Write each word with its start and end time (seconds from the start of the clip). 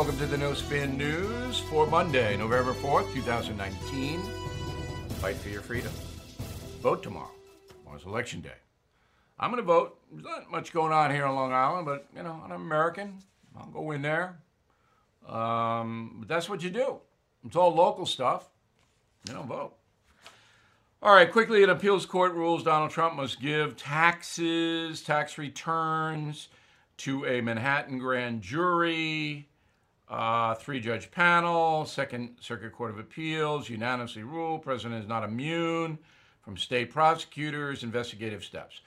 Welcome 0.00 0.16
to 0.16 0.24
the 0.24 0.38
No 0.38 0.54
Spin 0.54 0.96
News 0.96 1.60
for 1.60 1.86
Monday, 1.86 2.34
November 2.34 2.72
4th, 2.72 3.12
2019. 3.12 4.22
Fight 5.20 5.36
for 5.36 5.50
your 5.50 5.60
freedom. 5.60 5.92
Vote 6.80 7.02
tomorrow. 7.02 7.30
Tomorrow's 7.68 8.06
election 8.06 8.40
day. 8.40 8.56
I'm 9.38 9.50
going 9.50 9.62
to 9.62 9.66
vote. 9.66 9.98
There's 10.10 10.24
not 10.24 10.50
much 10.50 10.72
going 10.72 10.94
on 10.94 11.10
here 11.10 11.26
on 11.26 11.34
Long 11.34 11.52
Island, 11.52 11.84
but, 11.84 12.06
you 12.16 12.22
know, 12.22 12.40
I'm 12.42 12.50
American. 12.50 13.18
I'll 13.54 13.66
go 13.66 13.90
in 13.90 14.00
there. 14.00 14.38
Um, 15.28 16.16
but 16.20 16.28
that's 16.28 16.48
what 16.48 16.62
you 16.62 16.70
do. 16.70 16.96
It's 17.44 17.54
all 17.54 17.74
local 17.74 18.06
stuff. 18.06 18.48
You 19.28 19.34
don't 19.34 19.48
vote. 19.48 19.74
All 21.02 21.12
right, 21.12 21.30
quickly, 21.30 21.62
an 21.62 21.68
appeals 21.68 22.06
court 22.06 22.32
rules 22.32 22.62
Donald 22.62 22.90
Trump 22.90 23.16
must 23.16 23.38
give 23.38 23.76
taxes, 23.76 25.02
tax 25.02 25.36
returns 25.36 26.48
to 26.96 27.26
a 27.26 27.42
Manhattan 27.42 27.98
grand 27.98 28.40
jury, 28.40 29.49
uh, 30.10 30.54
three 30.56 30.80
judge 30.80 31.10
panel, 31.10 31.86
Second 31.86 32.36
Circuit 32.40 32.72
Court 32.72 32.90
of 32.90 32.98
Appeals 32.98 33.68
unanimously 33.70 34.24
ruled 34.24 34.62
president 34.62 35.02
is 35.02 35.08
not 35.08 35.22
immune 35.22 35.98
from 36.42 36.56
state 36.56 36.90
prosecutors' 36.90 37.84
investigative 37.84 38.42
steps. 38.42 38.80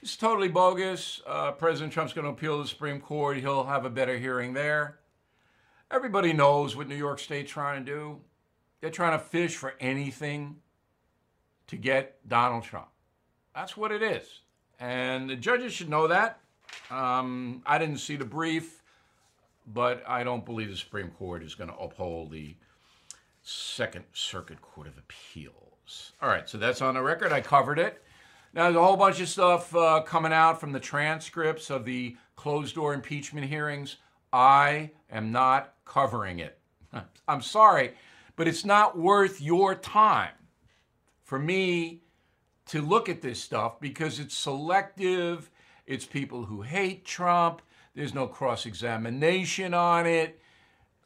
It's 0.00 0.16
totally 0.16 0.48
bogus. 0.48 1.20
Uh, 1.26 1.52
president 1.52 1.92
Trump's 1.92 2.14
going 2.14 2.24
to 2.24 2.30
appeal 2.30 2.56
to 2.56 2.62
the 2.62 2.68
Supreme 2.68 3.00
Court. 3.00 3.36
He'll 3.36 3.64
have 3.64 3.84
a 3.84 3.90
better 3.90 4.16
hearing 4.16 4.54
there. 4.54 4.98
Everybody 5.90 6.32
knows 6.32 6.74
what 6.74 6.88
New 6.88 6.96
York 6.96 7.18
State's 7.18 7.52
trying 7.52 7.84
to 7.84 7.92
do. 7.92 8.20
They're 8.80 8.90
trying 8.90 9.18
to 9.18 9.24
fish 9.24 9.56
for 9.56 9.74
anything 9.80 10.56
to 11.66 11.76
get 11.76 12.26
Donald 12.26 12.64
Trump. 12.64 12.88
That's 13.54 13.76
what 13.76 13.92
it 13.92 14.02
is. 14.02 14.40
And 14.78 15.28
the 15.28 15.36
judges 15.36 15.74
should 15.74 15.90
know 15.90 16.06
that. 16.06 16.40
Um, 16.90 17.62
I 17.66 17.76
didn't 17.76 17.98
see 17.98 18.16
the 18.16 18.24
brief, 18.24 18.79
but 19.66 20.02
I 20.06 20.24
don't 20.24 20.44
believe 20.44 20.70
the 20.70 20.76
Supreme 20.76 21.10
Court 21.10 21.42
is 21.42 21.54
going 21.54 21.70
to 21.70 21.76
uphold 21.76 22.30
the 22.30 22.56
Second 23.42 24.04
Circuit 24.12 24.60
Court 24.60 24.86
of 24.86 24.98
Appeals. 24.98 26.12
All 26.20 26.28
right, 26.28 26.48
so 26.48 26.58
that's 26.58 26.82
on 26.82 26.94
the 26.94 27.02
record. 27.02 27.32
I 27.32 27.40
covered 27.40 27.78
it. 27.78 28.02
Now, 28.52 28.64
there's 28.64 28.76
a 28.76 28.84
whole 28.84 28.96
bunch 28.96 29.20
of 29.20 29.28
stuff 29.28 29.74
uh, 29.74 30.02
coming 30.02 30.32
out 30.32 30.60
from 30.60 30.72
the 30.72 30.80
transcripts 30.80 31.70
of 31.70 31.84
the 31.84 32.16
closed 32.36 32.74
door 32.74 32.94
impeachment 32.94 33.46
hearings. 33.46 33.96
I 34.32 34.90
am 35.10 35.30
not 35.30 35.74
covering 35.84 36.40
it. 36.40 36.58
I'm 37.28 37.42
sorry, 37.42 37.94
but 38.36 38.48
it's 38.48 38.64
not 38.64 38.98
worth 38.98 39.40
your 39.40 39.74
time 39.74 40.34
for 41.22 41.38
me 41.38 42.02
to 42.66 42.82
look 42.82 43.08
at 43.08 43.22
this 43.22 43.40
stuff 43.40 43.80
because 43.80 44.18
it's 44.18 44.34
selective. 44.34 45.50
It's 45.86 46.04
people 46.04 46.44
who 46.44 46.62
hate 46.62 47.04
Trump. 47.04 47.62
There's 47.94 48.14
no 48.14 48.26
cross 48.26 48.66
examination 48.66 49.74
on 49.74 50.06
it. 50.06 50.40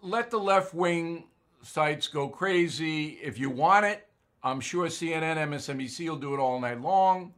Let 0.02 0.30
the 0.30 0.38
left 0.38 0.74
wing 0.74 1.24
sites 1.62 2.08
go 2.08 2.28
crazy. 2.28 3.18
If 3.22 3.38
you 3.38 3.50
want 3.50 3.86
it, 3.86 4.06
I'm 4.42 4.60
sure 4.60 4.86
CNN, 4.88 5.36
MSNBC 5.36 6.08
will 6.08 6.16
do 6.16 6.34
it 6.34 6.38
all 6.38 6.60
night 6.60 6.80
long. 6.80 7.32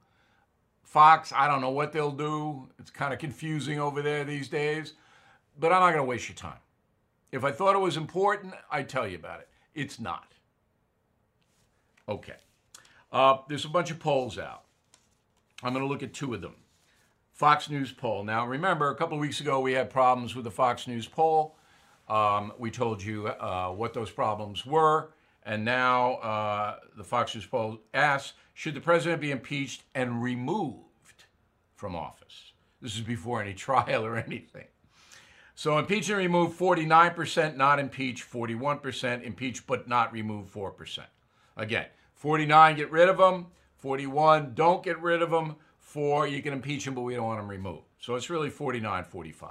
Fox, 0.82 1.32
I 1.34 1.46
don't 1.46 1.60
know 1.60 1.70
what 1.70 1.92
they'll 1.92 2.10
do. 2.10 2.68
It's 2.78 2.90
kind 2.90 3.12
of 3.12 3.18
confusing 3.18 3.78
over 3.78 4.02
there 4.02 4.24
these 4.24 4.48
days. 4.48 4.94
But 5.58 5.72
I'm 5.72 5.80
not 5.80 5.90
going 5.92 6.04
to 6.04 6.04
waste 6.04 6.28
your 6.28 6.36
time. 6.36 6.58
If 7.32 7.44
I 7.44 7.52
thought 7.52 7.74
it 7.74 7.80
was 7.80 7.96
important, 7.96 8.54
I'd 8.70 8.88
tell 8.88 9.06
you 9.06 9.16
about 9.16 9.40
it. 9.40 9.48
It's 9.74 10.00
not. 10.00 10.32
Okay. 12.08 12.36
Uh, 13.12 13.38
there's 13.48 13.64
a 13.64 13.68
bunch 13.68 13.90
of 13.90 13.98
polls 13.98 14.38
out. 14.38 14.64
I'm 15.62 15.72
going 15.72 15.84
to 15.84 15.88
look 15.88 16.02
at 16.02 16.12
two 16.12 16.34
of 16.34 16.40
them. 16.40 16.54
Fox 17.36 17.68
News 17.68 17.92
poll. 17.92 18.24
Now, 18.24 18.46
remember, 18.46 18.88
a 18.88 18.94
couple 18.94 19.18
weeks 19.18 19.42
ago 19.42 19.60
we 19.60 19.74
had 19.74 19.90
problems 19.90 20.34
with 20.34 20.44
the 20.44 20.50
Fox 20.50 20.86
News 20.86 21.06
poll. 21.06 21.54
Um, 22.08 22.50
we 22.58 22.70
told 22.70 23.02
you 23.02 23.28
uh, 23.28 23.68
what 23.68 23.92
those 23.92 24.10
problems 24.10 24.64
were, 24.64 25.10
and 25.44 25.62
now 25.62 26.14
uh, 26.14 26.76
the 26.96 27.04
Fox 27.04 27.34
News 27.34 27.44
poll 27.44 27.80
asks 27.92 28.32
Should 28.54 28.72
the 28.72 28.80
president 28.80 29.20
be 29.20 29.32
impeached 29.32 29.82
and 29.94 30.22
removed 30.22 31.24
from 31.74 31.94
office? 31.94 32.52
This 32.80 32.94
is 32.94 33.02
before 33.02 33.42
any 33.42 33.52
trial 33.66 34.06
or 34.06 34.16
anything. 34.16 34.68
So, 35.54 35.78
impeach 35.78 36.08
and 36.08 36.16
remove 36.16 36.54
49%, 36.54 37.54
not 37.54 37.78
impeach 37.78 38.26
41%, 38.26 39.22
impeach 39.22 39.66
but 39.66 39.86
not 39.86 40.10
remove 40.10 40.50
4%. 40.50 41.00
Again, 41.58 41.86
49, 42.14 42.76
get 42.76 42.90
rid 42.90 43.10
of 43.10 43.18
them. 43.18 43.48
41, 43.76 44.54
don't 44.54 44.82
get 44.82 44.98
rid 45.02 45.20
of 45.20 45.30
them. 45.30 45.56
Four, 45.86 46.26
you 46.26 46.42
can 46.42 46.52
impeach 46.52 46.84
them, 46.84 46.94
but 46.94 47.02
we 47.02 47.14
don't 47.14 47.26
want 47.26 47.38
them 47.38 47.48
removed. 47.48 47.84
So 48.00 48.16
it's 48.16 48.28
really 48.28 48.50
49 48.50 49.04
45. 49.04 49.50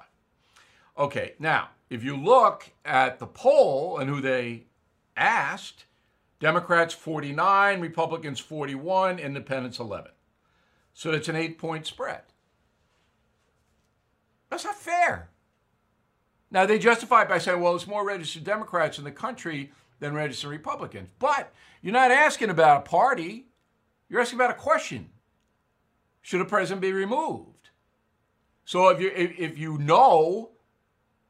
Okay, 0.98 1.34
now, 1.40 1.70
if 1.90 2.04
you 2.04 2.18
look 2.18 2.72
at 2.84 3.20
the 3.20 3.26
poll 3.26 3.98
and 4.00 4.10
who 4.10 4.20
they 4.20 4.66
asked, 5.16 5.86
Democrats 6.42 6.94
49, 6.94 7.80
Republicans 7.80 8.42
41, 8.42 9.18
Independents 9.18 9.80
11. 9.80 10.12
So 10.94 11.12
it's 11.12 11.30
an 11.30 11.38
eight 11.38 11.58
point 11.58 11.88
spread. 11.88 12.24
That's 14.50 14.66
not 14.66 14.76
fair. 14.76 15.30
Now, 16.52 16.66
they 16.66 16.78
justify 16.78 17.22
it 17.22 17.30
by 17.30 17.38
saying, 17.38 17.62
well, 17.62 17.72
there's 17.72 17.88
more 17.88 18.06
registered 18.06 18.44
Democrats 18.44 18.98
in 18.98 19.06
the 19.06 19.12
country 19.12 19.72
than 20.00 20.14
registered 20.14 20.52
Republicans. 20.52 21.08
But 21.18 21.54
you're 21.82 21.94
not 21.94 22.12
asking 22.12 22.50
about 22.50 22.80
a 22.86 22.90
party, 22.90 23.48
you're 24.10 24.20
asking 24.20 24.38
about 24.38 24.52
a 24.52 24.56
question. 24.56 25.12
Should 26.26 26.42
a 26.42 26.46
president 26.46 26.82
be 26.82 26.92
removed? 26.92 27.70
So 28.66 28.90
if 28.90 29.00
you 29.00 29.12
if, 29.16 29.60
you 29.60 29.78
know 29.78 30.50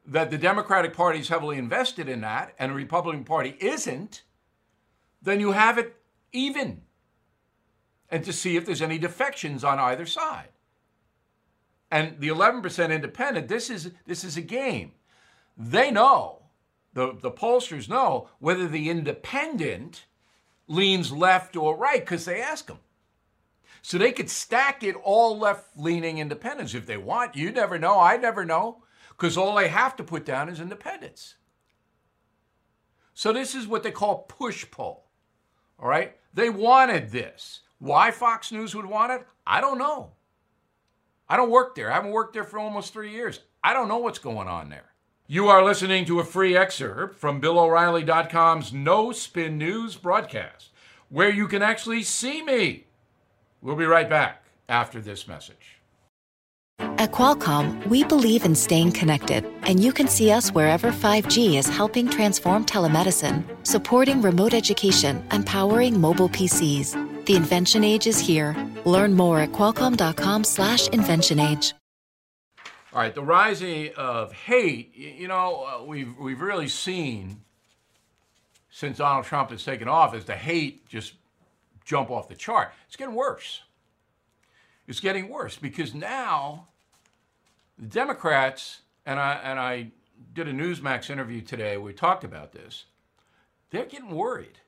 that 0.06 0.30
the 0.30 0.38
Democratic 0.38 0.94
Party 0.94 1.18
is 1.18 1.28
heavily 1.28 1.58
invested 1.58 2.08
in 2.08 2.22
that 2.22 2.54
and 2.58 2.70
the 2.72 2.76
Republican 2.76 3.22
Party 3.22 3.58
isn't, 3.60 4.22
then 5.20 5.38
you 5.38 5.52
have 5.52 5.76
it 5.76 5.96
even. 6.32 6.80
And 8.10 8.24
to 8.24 8.32
see 8.32 8.56
if 8.56 8.64
there's 8.64 8.80
any 8.80 8.96
defections 8.96 9.64
on 9.64 9.78
either 9.78 10.06
side. 10.06 10.48
And 11.90 12.18
the 12.18 12.28
11% 12.28 12.90
independent, 12.90 13.48
this 13.48 13.68
is 13.68 13.90
this 14.06 14.24
is 14.24 14.38
a 14.38 14.40
game. 14.40 14.92
They 15.58 15.90
know, 15.90 16.44
the, 16.94 17.18
the 17.20 17.30
pollsters 17.30 17.86
know 17.86 18.30
whether 18.38 18.66
the 18.66 18.88
independent 18.88 20.06
leans 20.66 21.12
left 21.12 21.54
or 21.54 21.76
right 21.76 22.00
because 22.00 22.24
they 22.24 22.40
ask 22.40 22.68
them. 22.68 22.78
So 23.86 23.98
they 23.98 24.10
could 24.10 24.28
stack 24.28 24.82
it 24.82 24.96
all 25.04 25.38
left 25.38 25.78
leaning 25.78 26.18
independents 26.18 26.74
if 26.74 26.86
they 26.86 26.96
want. 26.96 27.36
You 27.36 27.52
never 27.52 27.78
know. 27.78 28.00
I 28.00 28.16
never 28.16 28.44
know 28.44 28.82
because 29.10 29.36
all 29.36 29.54
they 29.54 29.68
have 29.68 29.94
to 29.94 30.02
put 30.02 30.24
down 30.24 30.48
is 30.48 30.58
independents. 30.58 31.36
So 33.14 33.32
this 33.32 33.54
is 33.54 33.68
what 33.68 33.84
they 33.84 33.92
call 33.92 34.24
push 34.28 34.68
poll. 34.72 35.06
All 35.78 35.88
right? 35.88 36.16
They 36.34 36.50
wanted 36.50 37.12
this. 37.12 37.60
Why 37.78 38.10
Fox 38.10 38.50
News 38.50 38.74
would 38.74 38.86
want 38.86 39.12
it? 39.12 39.24
I 39.46 39.60
don't 39.60 39.78
know. 39.78 40.14
I 41.28 41.36
don't 41.36 41.52
work 41.52 41.76
there. 41.76 41.92
I 41.92 41.94
haven't 41.94 42.10
worked 42.10 42.32
there 42.34 42.42
for 42.42 42.58
almost 42.58 42.92
three 42.92 43.12
years. 43.12 43.38
I 43.62 43.72
don't 43.72 43.86
know 43.86 43.98
what's 43.98 44.18
going 44.18 44.48
on 44.48 44.68
there. 44.68 44.94
You 45.28 45.46
are 45.46 45.64
listening 45.64 46.06
to 46.06 46.18
a 46.18 46.24
free 46.24 46.56
excerpt 46.56 47.20
from 47.20 47.40
BillO'Reilly.com's 47.40 48.72
No 48.72 49.12
Spin 49.12 49.56
News 49.58 49.94
broadcast, 49.94 50.72
where 51.08 51.30
you 51.30 51.46
can 51.46 51.62
actually 51.62 52.02
see 52.02 52.42
me. 52.42 52.85
We'll 53.66 53.74
be 53.74 53.84
right 53.84 54.08
back 54.08 54.44
after 54.68 55.00
this 55.00 55.26
message. 55.26 55.80
At 56.78 57.10
Qualcomm, 57.10 57.84
we 57.88 58.04
believe 58.04 58.44
in 58.44 58.54
staying 58.54 58.92
connected, 58.92 59.44
and 59.62 59.80
you 59.80 59.92
can 59.92 60.06
see 60.06 60.30
us 60.30 60.50
wherever 60.50 60.92
5G 60.92 61.58
is 61.58 61.66
helping 61.68 62.08
transform 62.08 62.64
telemedicine, 62.64 63.42
supporting 63.66 64.22
remote 64.22 64.54
education, 64.54 65.26
and 65.32 65.44
powering 65.44 66.00
mobile 66.00 66.28
PCs. 66.28 67.26
The 67.26 67.34
invention 67.34 67.82
age 67.82 68.06
is 68.06 68.20
here. 68.20 68.54
Learn 68.84 69.14
more 69.14 69.40
at 69.40 69.50
qualcomm.com/slash 69.50 70.86
invention 70.90 71.40
age. 71.40 71.74
All 72.92 73.00
right, 73.00 73.16
the 73.16 73.24
rising 73.24 73.90
of 73.96 74.32
hate, 74.32 74.94
you 74.94 75.26
know, 75.26 75.66
uh, 75.66 75.82
we've, 75.82 76.16
we've 76.18 76.40
really 76.40 76.68
seen 76.68 77.40
since 78.70 78.98
Donald 78.98 79.24
Trump 79.24 79.50
has 79.50 79.64
taken 79.64 79.88
office, 79.88 80.22
the 80.22 80.36
hate 80.36 80.88
just 80.88 81.14
jump 81.86 82.10
off 82.10 82.28
the 82.28 82.34
chart. 82.34 82.72
It's 82.86 82.96
getting 82.96 83.14
worse. 83.14 83.62
It's 84.86 85.00
getting 85.00 85.30
worse 85.30 85.56
because 85.56 85.94
now 85.94 86.66
the 87.78 87.86
Democrats, 87.86 88.82
and 89.06 89.18
I, 89.18 89.34
and 89.42 89.58
I 89.58 89.92
did 90.34 90.48
a 90.48 90.52
Newsmax 90.52 91.08
interview 91.08 91.40
today, 91.40 91.78
we 91.78 91.92
talked 91.92 92.24
about 92.24 92.52
this, 92.52 92.84
they're 93.70 93.86
getting 93.86 94.10
worried 94.10 94.58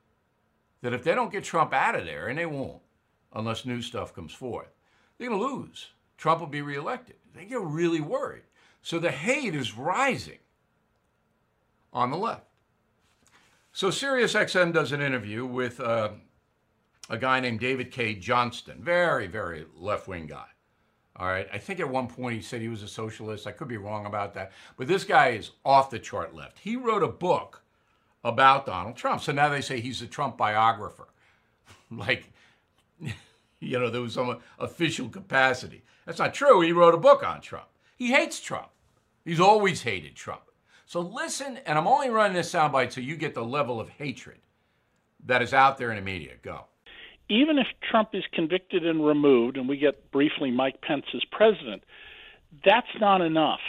that 0.81 0.93
if 0.93 1.03
they 1.03 1.15
don't 1.15 1.33
get 1.33 1.45
Trump 1.45 1.75
out 1.75 1.97
of 1.97 2.05
there, 2.05 2.29
and 2.29 2.39
they 2.39 2.47
won't 2.47 2.81
unless 3.35 3.67
new 3.67 3.83
stuff 3.83 4.15
comes 4.15 4.33
forth, 4.33 4.69
they're 5.19 5.29
going 5.29 5.41
to 5.41 5.47
lose. 5.47 5.89
Trump 6.17 6.41
will 6.41 6.47
be 6.47 6.63
reelected. 6.63 7.17
They 7.35 7.45
get 7.45 7.61
really 7.61 8.01
worried. 8.01 8.43
So 8.83 8.99
the 8.99 9.11
hate 9.11 9.55
is 9.55 9.77
rising 9.77 10.39
on 11.93 12.11
the 12.11 12.17
left. 12.17 12.47
So 13.73 13.89
SiriusXM 13.89 14.73
does 14.73 14.93
an 14.93 15.01
interview 15.01 15.45
with 15.45 15.79
uh, 15.81 16.11
a 17.09 17.19
guy 17.19 17.41
named 17.41 17.61
David 17.61 17.91
Cay 17.91 18.15
Johnston, 18.15 18.83
very, 18.83 19.27
very 19.27 19.67
left 19.77 20.09
wing 20.09 20.27
guy. 20.27 20.47
All 21.17 21.27
right. 21.27 21.49
I 21.53 21.59
think 21.59 21.81
at 21.81 21.89
one 21.89 22.07
point 22.07 22.37
he 22.37 22.43
said 22.43 22.61
he 22.61 22.69
was 22.69 22.83
a 22.83 22.89
socialist. 22.89 23.47
I 23.47 23.53
could 23.53 23.67
be 23.67 23.77
wrong 23.77 24.07
about 24.07 24.35
that. 24.35 24.53
But 24.77 24.87
this 24.87 25.05
guy 25.05 25.31
is 25.31 25.51
off 25.65 25.91
the 25.91 25.99
chart 25.99 26.35
left. 26.35 26.61
He 26.61 26.77
wrote 26.77 27.03
a 27.03 27.09
book 27.09 27.63
about 28.23 28.67
Donald 28.67 28.97
Trump. 28.97 29.23
So 29.23 29.33
now 29.33 29.49
they 29.49 29.61
say 29.61 29.81
he's 29.81 30.01
a 30.01 30.07
Trump 30.07 30.37
biographer. 30.37 31.09
like, 31.91 32.31
you 33.61 33.79
know, 33.79 33.91
there 33.91 34.01
was 34.01 34.15
some 34.15 34.39
official 34.61 35.09
capacity. 35.09 35.83
That's 36.07 36.21
not 36.21 36.35
true. 36.35 36.61
He 36.61 36.73
wrote 36.73 36.95
a 36.95 36.99
book 36.99 37.27
on 37.27 37.41
Trump. 37.41 37.67
He 37.97 38.13
hates 38.13 38.41
Trump. 38.41 38.69
He's 39.25 39.41
always 39.41 39.83
hated 39.83 40.15
Trump. 40.15 40.43
So 40.87 41.01
listen, 41.01 41.59
and 41.67 41.77
I'm 41.77 41.89
only 41.89 42.09
running 42.09 42.35
this 42.35 42.53
soundbite 42.53 42.93
so 42.93 43.01
you 43.01 43.17
get 43.17 43.35
the 43.35 43.45
level 43.45 43.81
of 43.81 43.89
hatred 43.91 44.39
that 45.27 45.43
is 45.43 45.53
out 45.53 45.79
there 45.79 45.91
in 45.91 45.97
the 45.97 46.03
media. 46.03 46.35
Go. 46.41 46.65
Even 47.29 47.59
if 47.59 47.67
Trump 47.91 48.11
is 48.15 48.25
convicted 48.33 48.87
and 48.87 49.05
removed, 49.05 49.57
and 49.57 49.69
we 49.69 49.77
get 49.77 50.11
briefly 50.11 50.51
Mike 50.51 50.81
Pence 50.81 51.05
as 51.15 51.23
president, 51.31 51.83
that's 52.65 52.89
not 53.01 53.21
enough. 53.21 53.61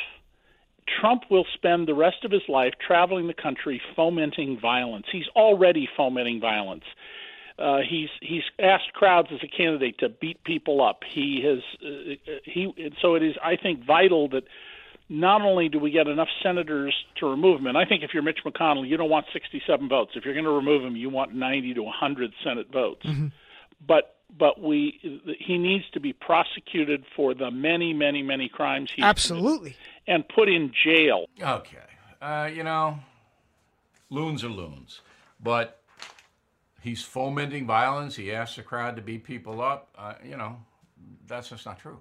Trump 1.00 1.24
will 1.30 1.46
spend 1.54 1.88
the 1.88 1.94
rest 1.94 2.24
of 2.24 2.32
his 2.32 2.42
life 2.48 2.74
traveling 2.86 3.28
the 3.28 3.34
country 3.34 3.82
fomenting 3.96 4.60
violence. 4.60 5.06
He's 5.12 5.28
already 5.36 5.88
fomenting 5.96 6.40
violence. 6.40 6.86
Uh, 7.60 7.80
he's 7.88 8.10
he's 8.22 8.44
asked 8.58 8.94
crowds 8.94 9.28
as 9.34 9.40
a 9.44 9.48
candidate 9.48 9.98
to 10.00 10.08
beat 10.08 10.42
people 10.46 10.82
up. 10.82 11.02
He 11.14 11.44
has 11.44 11.60
uh, 11.86 12.32
he 12.46 12.74
so 13.02 13.16
it 13.16 13.24
is 13.24 13.36
I 13.44 13.58
think 13.58 13.86
vital 13.86 14.30
that 14.30 14.44
not 15.10 15.42
only 15.42 15.68
do 15.68 15.80
we 15.80 15.92
get 15.92 16.08
enough 16.08 16.30
senators 16.42 16.96
to 17.18 17.30
remove 17.30 17.60
him, 17.60 17.68
and 17.68 17.78
I 17.78 17.84
think 17.84 18.04
if 18.04 18.12
you're 18.14 18.24
Mitch 18.24 18.40
McConnell, 18.46 18.88
you 18.88 18.96
don't 18.96 19.10
want 19.10 19.26
67 19.34 19.90
votes. 19.90 20.12
If 20.16 20.24
you're 20.24 20.36
going 20.36 20.46
to 20.46 20.52
remove 20.52 20.84
him, 20.84 20.96
you 20.96 21.10
want 21.10 21.34
90 21.34 21.74
to 21.74 21.84
100 21.84 22.32
Senate 22.44 22.68
votes. 22.72 23.06
Mm-hmm. 23.06 23.28
But 23.86 24.18
but 24.38 24.62
we 24.62 25.22
he 25.40 25.58
needs 25.58 25.86
to 25.92 26.00
be 26.00 26.14
prosecuted 26.14 27.06
for 27.16 27.34
the 27.34 27.50
many 27.52 27.94
many 27.94 28.22
many 28.22 28.50
crimes 28.50 28.92
he 28.96 29.02
absolutely 29.02 29.76
and 30.08 30.28
put 30.28 30.50
in 30.50 30.72
jail. 30.84 31.26
Okay, 31.42 31.78
uh, 32.22 32.50
you 32.54 32.64
know, 32.64 33.00
loons 34.10 34.44
are 34.44 34.50
loons, 34.50 35.02
but 35.42 35.82
he's 36.82 37.04
fomenting 37.04 37.66
violence. 37.66 38.16
He 38.16 38.32
asks 38.32 38.56
the 38.56 38.64
crowd 38.64 38.96
to 38.96 39.02
beat 39.02 39.24
people 39.24 39.62
up. 39.62 39.90
Uh, 39.98 40.14
you 40.24 40.38
know, 40.38 40.58
that's 41.28 41.50
just 41.50 41.66
not 41.66 41.80
true. 41.80 42.00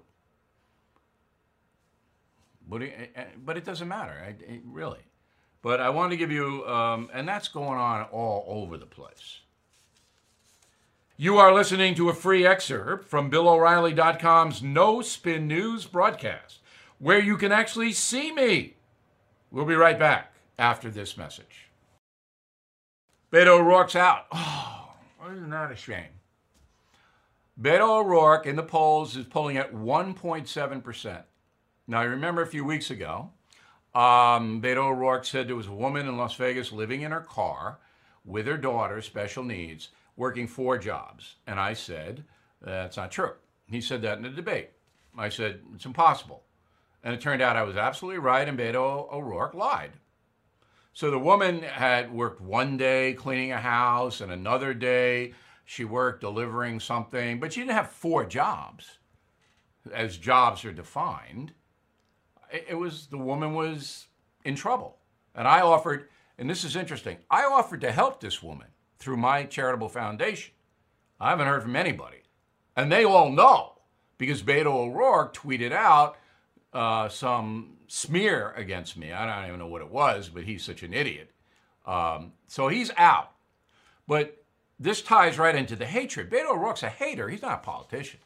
But 2.67 2.83
it, 2.83 2.93
eh, 3.15 3.21
eh, 3.21 3.25
but 3.43 3.57
it 3.57 3.65
doesn't 3.65 3.87
matter, 3.87 4.35
it, 4.47 4.61
really. 4.65 4.99
But 5.61 5.81
I 5.81 5.89
want 5.89 6.11
to 6.11 6.17
give 6.17 6.31
you, 6.31 6.65
um, 6.67 7.09
and 7.13 7.27
that's 7.27 7.47
going 7.47 7.79
on 7.79 8.03
all 8.11 8.45
over 8.47 8.77
the 8.77 8.85
place. 8.85 9.39
You 11.21 11.37
are 11.37 11.53
listening 11.53 11.95
to 11.95 12.07
a 12.07 12.13
free 12.13 12.47
excerpt 12.47 13.09
from 13.09 13.29
BillO'Reilly.com's 13.29 14.63
No 14.63 15.01
Spin 15.01 15.49
News 15.49 15.85
broadcast, 15.85 16.59
where 16.97 17.19
you 17.19 17.35
can 17.35 17.51
actually 17.51 17.91
see 17.91 18.31
me. 18.31 18.77
We'll 19.51 19.65
be 19.65 19.75
right 19.75 19.99
back 19.99 20.31
after 20.57 20.89
this 20.89 21.17
message. 21.17 21.67
Beto 23.33 23.59
O'Rourke's 23.59 23.97
out. 23.97 24.27
Oh, 25.21 25.33
isn't 25.33 25.49
that 25.49 25.73
a 25.73 25.75
shame? 25.75 26.21
Beto 27.61 27.99
O'Rourke 27.99 28.45
in 28.45 28.55
the 28.55 28.63
polls 28.63 29.17
is 29.17 29.25
polling 29.25 29.57
at 29.57 29.73
1.7%. 29.73 31.23
Now, 31.85 31.99
I 31.99 32.05
remember 32.05 32.41
a 32.41 32.47
few 32.47 32.63
weeks 32.63 32.89
ago, 32.89 33.31
um, 33.93 34.61
Beto 34.61 34.77
O'Rourke 34.77 35.25
said 35.25 35.49
there 35.49 35.57
was 35.57 35.67
a 35.67 35.73
woman 35.73 36.07
in 36.07 36.15
Las 36.15 36.35
Vegas 36.35 36.71
living 36.71 37.01
in 37.01 37.11
her 37.11 37.19
car 37.19 37.79
with 38.23 38.47
her 38.47 38.55
daughter, 38.55 39.01
special 39.01 39.43
needs, 39.43 39.89
working 40.19 40.47
four 40.47 40.77
jobs. 40.77 41.35
And 41.47 41.59
I 41.59 41.73
said, 41.73 42.25
that's 42.61 42.97
not 42.97 43.09
true. 43.09 43.31
He 43.67 43.79
said 43.79 44.01
that 44.01 44.19
in 44.19 44.25
a 44.25 44.29
debate. 44.29 44.71
I 45.17 45.29
said, 45.29 45.61
it's 45.73 45.85
impossible. 45.85 46.43
And 47.03 47.15
it 47.15 47.21
turned 47.21 47.41
out 47.41 47.55
I 47.55 47.63
was 47.63 47.77
absolutely 47.77 48.19
right, 48.19 48.47
and 48.47 48.59
Beto 48.59 49.11
O'Rourke 49.11 49.53
lied. 49.53 49.93
So 50.91 51.09
the 51.09 51.17
woman 51.17 51.61
had 51.63 52.11
worked 52.11 52.41
one 52.41 52.75
day 52.75 53.13
cleaning 53.13 53.53
a 53.53 53.57
house 53.57 54.19
and 54.19 54.31
another 54.31 54.73
day 54.73 55.33
she 55.63 55.85
worked 55.85 56.21
delivering 56.21 56.81
something, 56.81 57.39
but 57.39 57.53
she 57.53 57.61
didn't 57.61 57.73
have 57.73 57.91
four 57.91 58.25
jobs 58.25 58.97
as 59.93 60.17
jobs 60.17 60.65
are 60.65 60.73
defined. 60.73 61.53
It 62.51 62.77
was 62.77 63.07
the 63.07 63.17
woman 63.17 63.53
was 63.53 64.07
in 64.43 64.55
trouble. 64.55 64.97
And 65.33 65.47
I 65.47 65.61
offered, 65.61 66.09
and 66.37 66.49
this 66.49 66.65
is 66.65 66.75
interesting, 66.75 67.17
I 67.29 67.43
offered 67.45 67.81
to 67.81 67.91
help 67.91 68.19
this 68.19 68.43
woman 68.43 68.67
through 68.99 69.17
my 69.17 69.43
charitable 69.43 69.89
foundation. 69.89 70.53
I 71.19 71.29
haven't 71.29 71.47
heard 71.47 71.63
from 71.63 71.75
anybody. 71.75 72.23
And 72.75 72.91
they 72.91 73.03
all 73.03 73.31
know 73.31 73.79
because 74.17 74.43
Beto 74.43 74.67
O'Rourke 74.67 75.33
tweeted 75.33 75.71
out 75.71 76.17
uh, 76.73 77.09
some 77.09 77.77
smear 77.87 78.53
against 78.55 78.97
me. 78.97 79.11
I 79.11 79.25
don't 79.25 79.47
even 79.47 79.59
know 79.59 79.67
what 79.67 79.81
it 79.81 79.89
was, 79.89 80.29
but 80.29 80.43
he's 80.43 80.63
such 80.63 80.83
an 80.83 80.93
idiot. 80.93 81.31
Um, 81.85 82.33
so 82.47 82.67
he's 82.67 82.91
out. 82.97 83.31
But 84.07 84.43
this 84.79 85.01
ties 85.01 85.37
right 85.37 85.55
into 85.55 85.75
the 85.75 85.85
hatred. 85.85 86.29
Beto 86.29 86.51
O'Rourke's 86.51 86.83
a 86.83 86.89
hater. 86.89 87.27
He's 87.29 87.41
not 87.41 87.59
a 87.59 87.65
politician. 87.65 88.19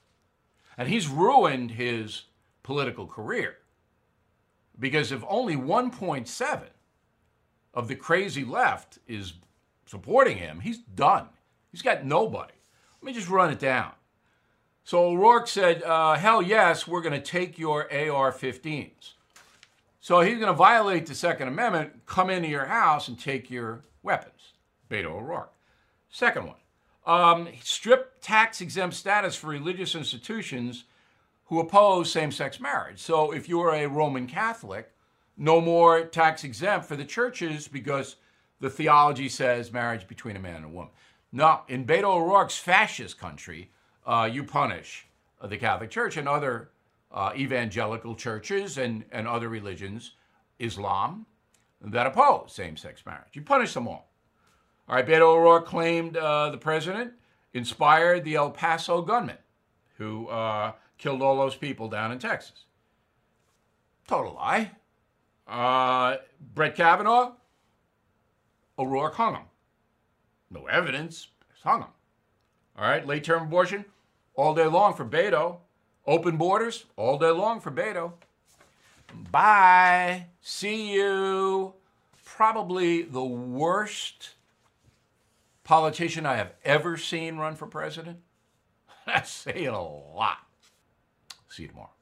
And 0.77 0.89
he's 0.89 1.07
ruined 1.07 1.71
his 1.71 2.23
political 2.63 3.07
career. 3.07 3.57
Because 4.77 5.11
if 5.11 5.23
only 5.27 5.55
1.7 5.55 6.63
of 7.73 7.87
the 7.87 7.95
crazy 7.95 8.43
left 8.43 8.99
is 9.07 9.33
supporting 9.85 10.37
him, 10.37 10.59
he's 10.59 10.79
done. 10.79 11.27
He's 11.71 11.81
got 11.81 12.05
nobody. 12.05 12.53
Let 13.01 13.05
me 13.05 13.13
just 13.13 13.29
run 13.29 13.51
it 13.51 13.59
down. 13.59 13.91
So 14.83 15.05
O'Rourke 15.05 15.47
said, 15.47 15.81
uh, 15.83 16.15
hell 16.15 16.41
yes, 16.41 16.87
we're 16.87 17.01
going 17.01 17.19
to 17.19 17.21
take 17.21 17.57
your 17.57 17.83
AR 17.83 18.31
15s. 18.31 19.13
So 20.01 20.19
he's 20.19 20.35
going 20.35 20.47
to 20.47 20.53
violate 20.53 21.05
the 21.05 21.15
Second 21.15 21.47
Amendment, 21.47 22.05
come 22.05 22.29
into 22.29 22.49
your 22.49 22.65
house 22.65 23.07
and 23.07 23.17
take 23.17 23.49
your 23.49 23.85
weapons. 24.03 24.53
Beto 24.89 25.05
O'Rourke. 25.05 25.53
Second 26.09 26.47
one, 26.47 26.57
um, 27.05 27.47
strip 27.63 28.21
tax 28.21 28.61
exempt 28.61 28.95
status 28.95 29.35
for 29.35 29.47
religious 29.47 29.95
institutions 29.95 30.83
who 31.45 31.59
oppose 31.59 32.11
same 32.11 32.31
sex 32.31 32.59
marriage. 32.59 32.99
So 32.99 33.31
if 33.31 33.47
you're 33.49 33.73
a 33.73 33.87
Roman 33.87 34.27
Catholic, 34.27 34.91
no 35.37 35.59
more 35.59 36.05
tax 36.05 36.43
exempt 36.43 36.85
for 36.85 36.95
the 36.95 37.05
churches 37.05 37.67
because 37.67 38.17
the 38.63 38.69
theology 38.69 39.27
says 39.27 39.73
marriage 39.73 40.07
between 40.07 40.37
a 40.37 40.39
man 40.39 40.55
and 40.55 40.65
a 40.65 40.69
woman. 40.69 40.93
Now, 41.33 41.63
in 41.67 41.85
Beto 41.85 42.05
O'Rourke's 42.05 42.57
fascist 42.57 43.19
country, 43.19 43.71
uh, 44.07 44.29
you 44.31 44.45
punish 44.45 45.05
the 45.43 45.57
Catholic 45.57 45.89
Church 45.89 46.15
and 46.15 46.29
other 46.29 46.69
uh, 47.11 47.33
evangelical 47.35 48.15
churches 48.15 48.77
and, 48.77 49.03
and 49.11 49.27
other 49.27 49.49
religions, 49.49 50.13
Islam, 50.59 51.25
that 51.81 52.07
oppose 52.07 52.53
same 52.53 52.77
sex 52.77 53.05
marriage. 53.05 53.33
You 53.33 53.41
punish 53.41 53.73
them 53.73 53.85
all. 53.85 54.09
All 54.87 54.95
right, 54.95 55.05
Beto 55.05 55.35
O'Rourke 55.35 55.65
claimed 55.65 56.15
uh, 56.15 56.49
the 56.49 56.57
president 56.57 57.11
inspired 57.53 58.23
the 58.23 58.35
El 58.35 58.51
Paso 58.51 59.01
gunman 59.01 59.39
who 59.97 60.29
uh, 60.29 60.71
killed 60.97 61.21
all 61.21 61.35
those 61.35 61.55
people 61.55 61.89
down 61.89 62.13
in 62.13 62.19
Texas. 62.19 62.63
Total 64.07 64.33
lie. 64.33 64.71
Uh, 65.45 66.15
Brett 66.55 66.75
Kavanaugh, 66.75 67.33
O'Rourke 68.77 69.15
hung 69.15 69.35
him. 69.35 69.43
No 70.49 70.65
evidence, 70.67 71.27
hung 71.63 71.81
him. 71.81 71.89
All 72.77 72.85
right, 72.85 73.05
late 73.05 73.23
term 73.23 73.43
abortion, 73.43 73.85
all 74.35 74.53
day 74.53 74.65
long 74.65 74.93
for 74.93 75.05
Beto. 75.05 75.57
Open 76.05 76.37
borders 76.37 76.85
all 76.97 77.17
day 77.17 77.29
long 77.29 77.61
for 77.61 77.71
Beto. 77.71 78.13
Bye. 79.31 80.27
See 80.41 80.93
you. 80.93 81.73
Probably 82.25 83.03
the 83.03 83.23
worst 83.23 84.31
politician 85.63 86.25
I 86.25 86.35
have 86.35 86.53
ever 86.65 86.97
seen 86.97 87.37
run 87.37 87.55
for 87.55 87.67
president. 87.67 88.19
That's 89.05 89.31
saying 89.31 89.67
a 89.67 89.81
lot. 89.81 90.39
See 91.49 91.63
you 91.63 91.69
tomorrow. 91.69 91.92